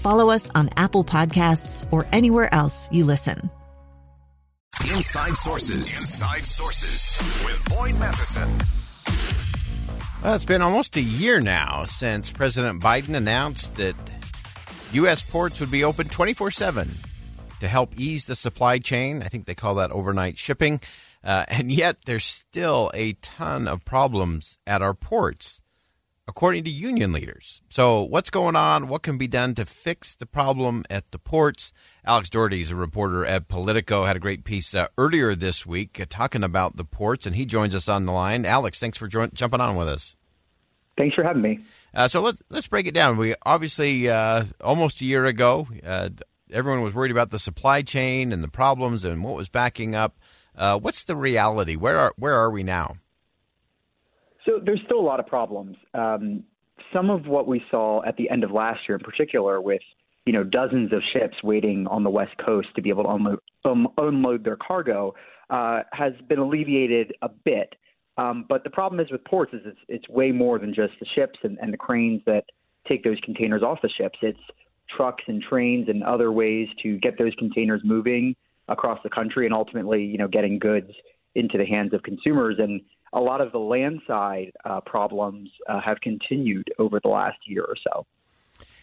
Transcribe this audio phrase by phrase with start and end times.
[0.00, 3.50] follow us on Apple Podcasts, or anywhere else you listen.
[4.92, 6.00] Inside Sources.
[6.00, 8.48] Inside Sources with Boyd Matheson.
[10.22, 13.94] Well, it's been almost a year now since President Biden announced that
[14.92, 15.22] U.S.
[15.22, 16.90] ports would be open 24 7
[17.60, 19.22] to help ease the supply chain.
[19.22, 20.80] I think they call that overnight shipping.
[21.22, 25.59] Uh, and yet, there's still a ton of problems at our ports,
[26.30, 27.60] according to union leaders.
[27.68, 28.86] So, what's going on?
[28.86, 31.72] What can be done to fix the problem at the ports?
[32.06, 34.04] Alex Daugherty is a reporter at Politico.
[34.04, 37.44] Had a great piece uh, earlier this week uh, talking about the ports, and he
[37.44, 38.46] joins us on the line.
[38.46, 40.16] Alex, thanks for jumping on with us.
[40.96, 41.58] Thanks for having me.
[41.92, 43.16] Uh, so let's let's break it down.
[43.16, 46.10] We obviously uh, almost a year ago, uh,
[46.52, 50.16] everyone was worried about the supply chain and the problems and what was backing up.
[50.56, 51.74] Uh, what's the reality?
[51.74, 52.94] Where are where are we now?
[54.46, 55.76] So there's still a lot of problems.
[55.94, 56.44] Um,
[56.92, 59.82] some of what we saw at the end of last year, in particular, with
[60.26, 63.38] you know dozens of ships waiting on the west coast to be able to unload,
[63.64, 65.14] um, unload their cargo,
[65.50, 67.74] uh, has been alleviated a bit.
[68.16, 71.06] Um, but the problem is with ports is it's, it's way more than just the
[71.14, 72.44] ships and, and the cranes that
[72.86, 74.18] take those containers off the ships.
[74.22, 74.38] It's
[74.94, 78.34] trucks and trains and other ways to get those containers moving
[78.68, 80.90] across the country and ultimately, you know, getting goods
[81.34, 82.56] into the hands of consumers.
[82.58, 82.80] And
[83.12, 87.76] a lot of the landside uh, problems uh, have continued over the last year or
[87.76, 88.06] so.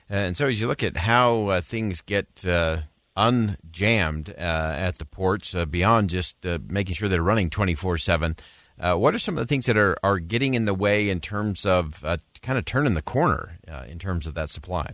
[0.10, 2.78] And so, as you look at how uh, things get uh,
[3.16, 4.42] unjammed uh,
[4.78, 6.38] at the ports, uh, beyond just
[6.70, 8.36] making sure they're running 24 7,
[8.80, 11.66] what are some of the things that are, are getting in the way in terms
[11.66, 12.04] of
[12.42, 14.92] kind of turning the corner in terms of that supply?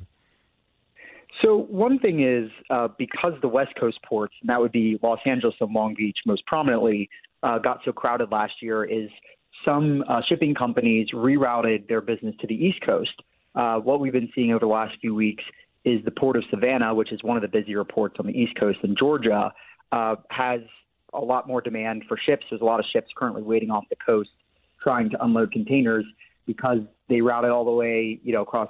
[1.43, 5.19] So one thing is uh, because the West Coast ports, and that would be Los
[5.25, 7.09] Angeles and Long Beach most prominently,
[7.43, 9.09] uh, got so crowded last year, is
[9.65, 13.13] some uh, shipping companies rerouted their business to the East Coast.
[13.55, 15.43] Uh, what we've been seeing over the last few weeks
[15.85, 18.53] is the port of Savannah, which is one of the busier ports on the East
[18.59, 19.51] Coast in Georgia,
[19.91, 20.61] uh, has
[21.13, 22.45] a lot more demand for ships.
[22.49, 24.29] There's a lot of ships currently waiting off the coast
[24.81, 26.05] trying to unload containers
[26.45, 28.69] because they routed all the way, you know, across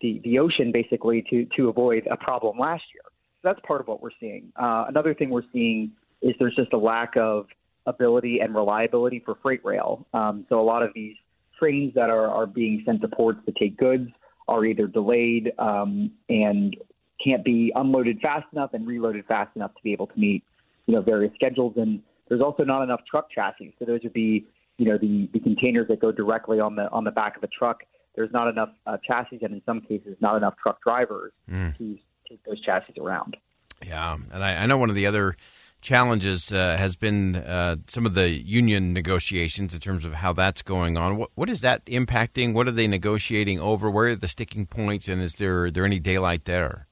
[0.00, 3.02] the, the ocean basically to, to avoid a problem last year.
[3.42, 4.52] So that's part of what we're seeing.
[4.56, 7.46] Uh, another thing we're seeing is there's just a lack of
[7.86, 10.06] ability and reliability for freight rail.
[10.12, 11.16] Um, so a lot of these
[11.58, 14.10] trains that are, are being sent to ports to take goods
[14.48, 16.76] are either delayed um, and
[17.24, 20.42] can't be unloaded fast enough and reloaded fast enough to be able to meet
[20.86, 21.74] you know various schedules.
[21.76, 23.74] And there's also not enough truck chassis.
[23.78, 24.46] So those would be
[24.78, 27.48] you know the, the containers that go directly on the on the back of a
[27.48, 27.82] truck
[28.14, 31.76] there's not enough uh, chassis and in some cases not enough truck drivers mm.
[31.78, 33.36] to take those chassis around.
[33.84, 35.36] Yeah, and I, I know one of the other
[35.82, 40.62] challenges uh, has been uh, some of the union negotiations in terms of how that's
[40.62, 41.18] going on.
[41.18, 42.54] What, what is that impacting?
[42.54, 43.90] What are they negotiating over?
[43.90, 45.08] Where are the sticking points?
[45.08, 46.86] And is there there any daylight there?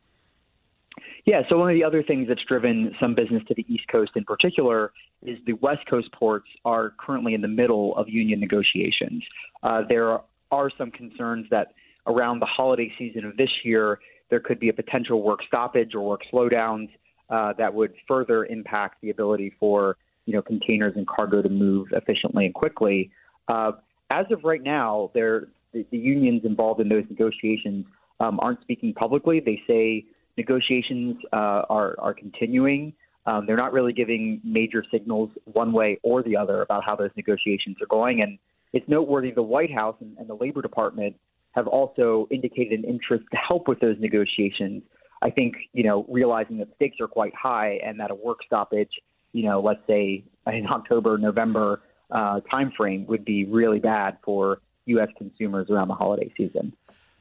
[1.25, 4.13] Yeah, so one of the other things that's driven some business to the East Coast
[4.17, 9.23] in particular is the West Coast ports are currently in the middle of union negotiations.
[9.63, 10.19] Uh, there
[10.51, 11.75] are some concerns that
[12.07, 16.01] around the holiday season of this year, there could be a potential work stoppage or
[16.01, 16.89] work slowdowns
[17.31, 19.97] uh, that would further impact the ability for
[20.27, 23.11] you know containers and cargo to move efficiently and quickly.
[23.49, 23.73] Uh,
[24.11, 27.87] as of right now, the, the unions involved in those negotiations
[28.19, 29.41] um, aren't speaking publicly.
[29.41, 30.05] They say
[30.37, 32.93] negotiations uh, are are continuing.
[33.27, 37.11] Um, they're not really giving major signals one way or the other about how those
[37.17, 38.39] negotiations are going, and
[38.73, 41.17] it's noteworthy the White House and, and the Labor Department
[41.53, 44.83] have also indicated an interest to help with those negotiations.
[45.23, 48.91] I think, you know, realizing that stakes are quite high and that a work stoppage,
[49.33, 55.09] you know, let's say in October, November uh, timeframe would be really bad for U.S.
[55.17, 56.73] consumers around the holiday season.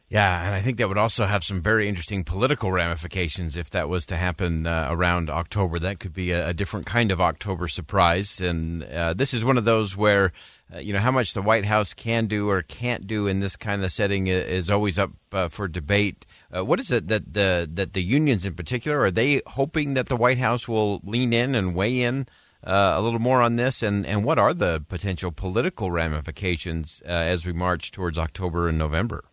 [0.10, 3.88] Yeah, and I think that would also have some very interesting political ramifications if that
[3.88, 5.78] was to happen uh, around October.
[5.78, 8.42] That could be a, a, different kind of October surprise.
[8.42, 10.31] And uh, this is one of those where,
[10.74, 13.56] uh, you know, how much the White House can do or can't do in this
[13.56, 16.25] kind of setting is always up uh, for debate.
[16.56, 20.07] Uh, what is it that the that the unions in particular are they hoping that
[20.07, 22.28] the White House will lean in and weigh in
[22.63, 27.46] uh, a little more on this, and and what are the potential political ramifications as
[27.46, 29.24] we march towards October and November?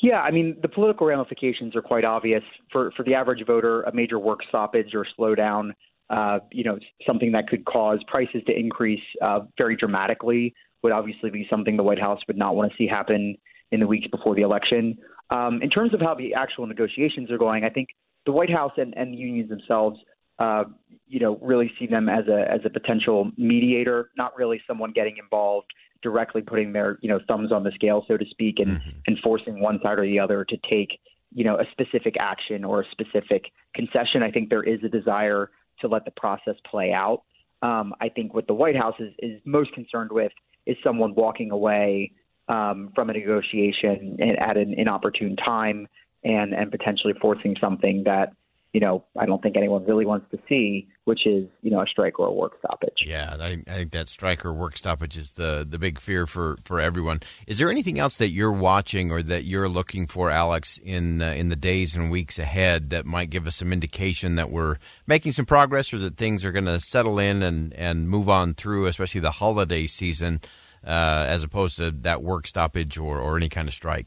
[0.00, 2.42] Yeah, I mean, the political ramifications are quite obvious.
[2.72, 5.72] For for the average voter, a major work stoppage or slowdown,
[6.10, 11.30] uh, you know, something that could cause prices to increase uh, very dramatically would obviously
[11.30, 13.36] be something the White House would not want to see happen
[13.70, 14.98] in the weeks before the election.
[15.30, 17.88] Um, in terms of how the actual negotiations are going, I think
[18.26, 19.98] the White House and, and the unions themselves,
[20.38, 20.64] uh,
[21.06, 25.16] you know, really see them as a as a potential mediator, not really someone getting
[25.18, 25.68] involved
[26.02, 28.90] directly putting their you know thumbs on the scale, so to speak, and, mm-hmm.
[29.06, 30.98] and forcing one side or the other to take
[31.34, 34.22] you know a specific action or a specific concession.
[34.22, 35.50] I think there is a desire
[35.80, 37.22] to let the process play out.
[37.62, 40.32] Um, I think what the White House is, is most concerned with
[40.66, 42.12] is someone walking away
[42.48, 45.86] um, from a negotiation at an inopportune time
[46.24, 48.32] and and potentially forcing something that
[48.74, 51.86] you know, I don't think anyone really wants to see, which is, you know, a
[51.86, 52.98] strike or a work stoppage.
[53.04, 56.58] Yeah, I, I, think that strike or work stoppage is the, the big fear for,
[56.64, 57.20] for everyone.
[57.46, 61.30] Is there anything else that you're watching or that you're looking for, Alex, in uh,
[61.30, 65.32] in the days and weeks ahead that might give us some indication that we're making
[65.32, 68.86] some progress or that things are going to settle in and, and move on through,
[68.86, 70.40] especially the holiday season,
[70.86, 74.06] uh, as opposed to that work stoppage or, or any kind of strike?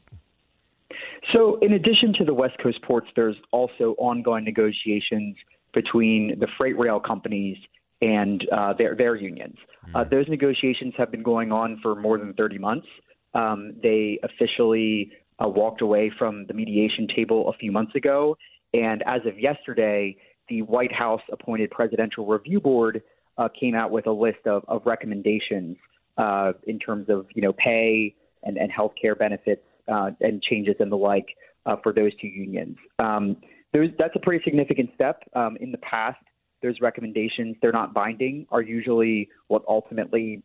[1.32, 5.36] So, in addition to the West Coast ports, there's also ongoing negotiations
[5.72, 7.56] between the freight rail companies
[8.00, 9.56] and uh, their their unions.
[9.86, 9.96] Mm-hmm.
[9.96, 12.86] Uh, those negotiations have been going on for more than 30 months.
[13.34, 18.36] Um, they officially uh, walked away from the mediation table a few months ago,
[18.74, 20.16] and as of yesterday,
[20.48, 23.02] the White House appointed Presidential Review Board
[23.38, 25.76] uh, came out with a list of, of recommendations
[26.18, 29.62] uh, in terms of you know pay and, and health care benefits
[29.92, 31.26] uh, and changes and the like
[31.66, 32.76] uh, for those two unions.
[32.98, 33.36] Um,
[33.72, 35.22] that's a pretty significant step.
[35.34, 36.18] Um, in the past,
[36.62, 40.42] those recommendations, they're not binding, are usually what ultimately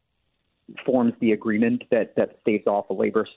[0.85, 3.27] forms the agreement that, that staves off a labor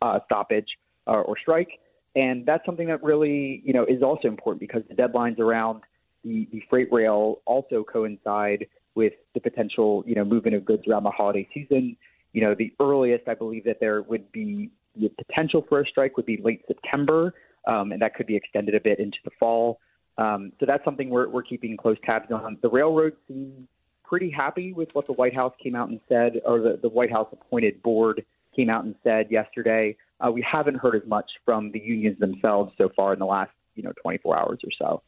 [0.00, 0.66] uh, stoppage
[1.06, 1.68] uh, or strike.
[2.14, 5.82] And that's something that really, you know, is also important because the deadlines around
[6.24, 11.04] the, the freight rail also coincide with the potential, you know, movement of goods around
[11.04, 11.96] the holiday season.
[12.32, 16.16] You know, the earliest I believe that there would be the potential for a strike
[16.16, 17.34] would be late September,
[17.66, 19.80] um, and that could be extended a bit into the fall.
[20.18, 22.58] Um, so that's something we're, we're keeping close tabs on.
[22.62, 23.66] The railroads seem
[24.04, 27.10] pretty happy with what the White House came out and said, or the, the White
[27.10, 28.24] House appointed board
[28.54, 29.96] came out and said yesterday.
[30.20, 33.50] Uh, we haven't heard as much from the unions themselves so far in the last,
[33.74, 35.02] you know, 24 hours or so.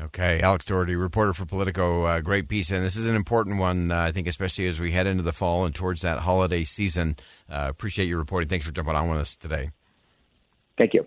[0.00, 3.90] Okay, Alex Daugherty, reporter for Politico, uh, great piece, and this is an important one,
[3.90, 7.16] uh, I think, especially as we head into the fall and towards that holiday season.
[7.50, 8.48] Uh, appreciate your reporting.
[8.48, 9.70] Thanks for jumping on with us today.
[10.76, 11.04] Thank you.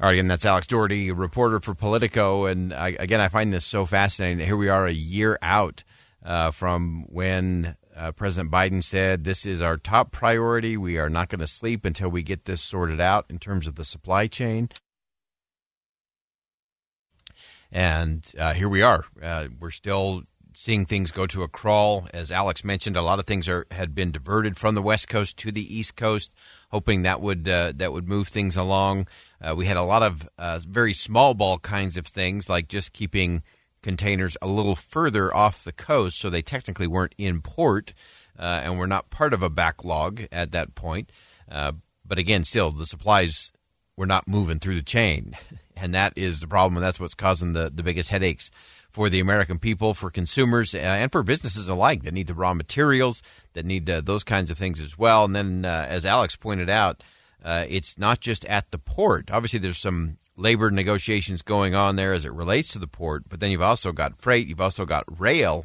[0.00, 3.66] All right, again, that's Alex Daugherty, reporter for Politico, and I, again, I find this
[3.66, 4.46] so fascinating.
[4.46, 5.82] Here we are, a year out
[6.24, 10.76] uh, from when uh, President Biden said this is our top priority.
[10.76, 13.74] We are not going to sleep until we get this sorted out in terms of
[13.74, 14.68] the supply chain.
[17.72, 19.04] And uh, here we are.
[19.22, 20.24] Uh, we're still
[20.54, 22.08] seeing things go to a crawl.
[22.12, 25.36] As Alex mentioned, a lot of things are had been diverted from the West Coast
[25.38, 26.32] to the East Coast,
[26.70, 29.06] hoping that would uh, that would move things along.
[29.40, 32.92] Uh, we had a lot of uh, very small ball kinds of things, like just
[32.92, 33.42] keeping
[33.82, 37.94] containers a little further off the coast, so they technically weren't in port
[38.38, 41.10] uh, and were not part of a backlog at that point.
[41.48, 43.52] but again, still the supplies
[43.96, 45.34] were not moving through the chain.
[45.76, 48.50] and that is the problem, and that's what's causing the, the biggest headaches
[48.90, 52.54] for the American people, for consumers, uh, and for businesses alike that need the raw
[52.54, 53.22] materials,
[53.52, 55.24] that need those kinds of things as well.
[55.24, 57.02] And then, uh, as Alex pointed out,
[57.44, 59.30] uh, it's not just at the port.
[59.30, 63.40] Obviously, there's some labor negotiations going on there as it relates to the port, but
[63.40, 65.64] then you've also got freight, you've also got rail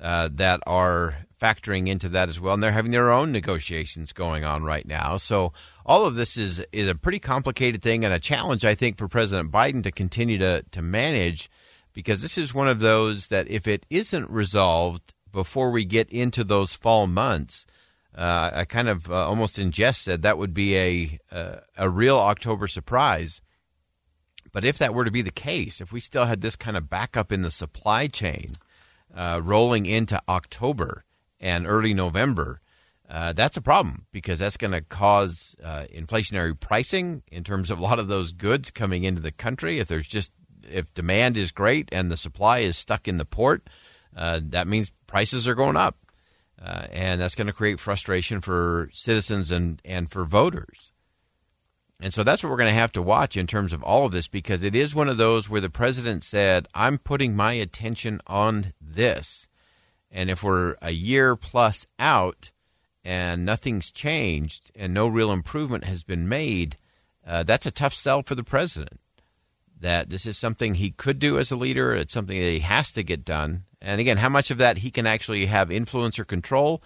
[0.00, 4.44] uh, that are factoring into that as well, and they're having their own negotiations going
[4.44, 5.16] on right now.
[5.16, 5.52] So
[5.84, 9.08] all of this is is a pretty complicated thing and a challenge, I think, for
[9.08, 11.50] President Biden to continue to to manage,
[11.92, 16.44] because this is one of those that if it isn't resolved before we get into
[16.44, 17.66] those fall months,
[18.14, 21.90] uh, I kind of uh, almost in jest said that would be a, a a
[21.90, 23.40] real October surprise.
[24.52, 26.88] But if that were to be the case, if we still had this kind of
[26.88, 28.54] backup in the supply chain
[29.14, 31.04] uh, rolling into October
[31.40, 32.60] and early November,
[33.08, 37.78] uh, that's a problem because that's going to cause uh, inflationary pricing in terms of
[37.78, 39.78] a lot of those goods coming into the country.
[39.78, 40.32] If there's just
[40.68, 43.68] if demand is great and the supply is stuck in the port,
[44.16, 45.98] uh, that means prices are going up,
[46.60, 50.93] uh, and that's going to create frustration for citizens and and for voters.
[52.04, 54.12] And so that's what we're going to have to watch in terms of all of
[54.12, 58.20] this because it is one of those where the president said, "I'm putting my attention
[58.26, 59.48] on this,"
[60.10, 62.50] and if we're a year plus out
[63.02, 66.76] and nothing's changed and no real improvement has been made,
[67.26, 69.00] uh, that's a tough sell for the president.
[69.80, 72.92] That this is something he could do as a leader, it's something that he has
[72.92, 73.64] to get done.
[73.80, 76.82] And again, how much of that he can actually have influence or control,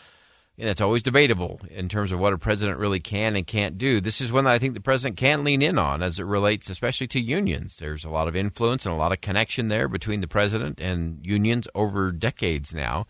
[0.59, 4.01] and it's always debatable in terms of what a president really can and can't do.
[4.01, 6.69] This is one that I think the president can lean in on as it relates,
[6.69, 7.77] especially to unions.
[7.77, 11.25] There's a lot of influence and a lot of connection there between the president and
[11.25, 13.07] unions over decades now.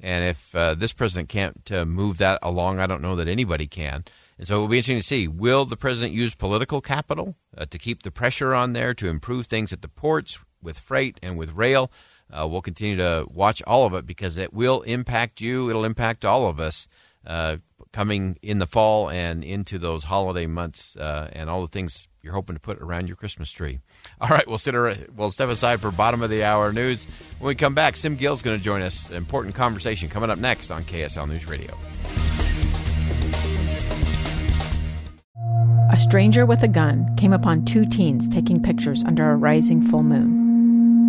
[0.00, 3.68] And if uh, this president can't uh, move that along, I don't know that anybody
[3.68, 4.04] can.
[4.36, 7.66] And so it will be interesting to see will the president use political capital uh,
[7.66, 11.38] to keep the pressure on there to improve things at the ports with freight and
[11.38, 11.92] with rail?
[12.30, 15.70] Uh, we'll continue to watch all of it because it will impact you.
[15.70, 16.88] It'll impact all of us
[17.26, 17.56] uh,
[17.92, 22.34] coming in the fall and into those holiday months uh, and all the things you're
[22.34, 23.80] hoping to put around your Christmas tree.
[24.20, 24.74] All right, we'll sit.
[25.14, 27.06] We'll step aside for bottom of the hour news.
[27.38, 29.10] When we come back, Sim Gill's going to join us.
[29.10, 31.76] Important conversation coming up next on KSL News Radio.
[35.90, 40.02] A stranger with a gun came upon two teens taking pictures under a rising full
[40.02, 40.37] moon.